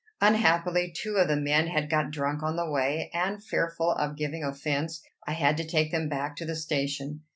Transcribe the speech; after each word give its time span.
Unhappily, 0.19 0.91
two 0.91 1.17
of 1.17 1.27
the 1.27 1.35
men 1.35 1.67
had 1.67 1.87
got 1.87 2.09
drunk 2.09 2.41
on 2.41 2.55
the 2.55 2.67
way; 2.67 3.11
and, 3.13 3.43
fearful 3.43 3.91
of 3.91 4.17
giving 4.17 4.43
offence, 4.43 5.03
I 5.27 5.33
had 5.33 5.57
to 5.57 5.63
take 5.63 5.91
them 5.91 6.09
back 6.09 6.35
to 6.37 6.45
the 6.45 6.55
station. 6.55 7.21